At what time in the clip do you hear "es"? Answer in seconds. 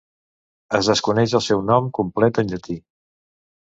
0.77-0.87